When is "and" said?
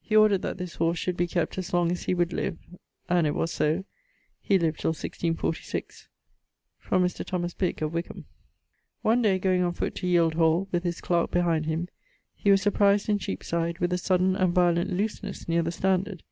3.08-3.26, 14.36-14.54